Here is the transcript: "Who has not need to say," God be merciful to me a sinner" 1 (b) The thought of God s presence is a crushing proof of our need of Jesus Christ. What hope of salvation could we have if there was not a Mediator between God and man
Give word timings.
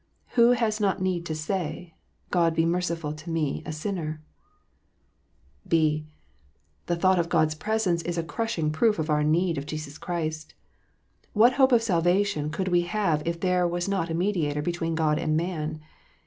"Who 0.29 0.53
has 0.53 0.79
not 0.79 0.99
need 0.99 1.27
to 1.27 1.35
say," 1.35 1.93
God 2.31 2.55
be 2.55 2.65
merciful 2.65 3.13
to 3.13 3.29
me 3.29 3.61
a 3.67 3.71
sinner" 3.71 4.19
1 5.65 5.67
(b) 5.67 6.07
The 6.87 6.95
thought 6.95 7.19
of 7.19 7.29
God 7.29 7.49
s 7.49 7.53
presence 7.53 8.01
is 8.01 8.17
a 8.17 8.23
crushing 8.23 8.71
proof 8.71 8.97
of 8.97 9.11
our 9.11 9.21
need 9.23 9.59
of 9.59 9.67
Jesus 9.67 9.99
Christ. 9.99 10.55
What 11.33 11.53
hope 11.53 11.71
of 11.71 11.83
salvation 11.83 12.49
could 12.49 12.69
we 12.69 12.81
have 12.81 13.21
if 13.27 13.41
there 13.41 13.67
was 13.67 13.87
not 13.87 14.09
a 14.09 14.15
Mediator 14.15 14.63
between 14.63 14.95
God 14.95 15.19
and 15.19 15.37
man 15.37 15.81